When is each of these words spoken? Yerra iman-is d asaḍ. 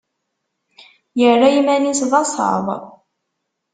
Yerra 1.19 1.47
iman-is 1.59 2.01
d 2.09 2.11
asaḍ. 2.21 2.67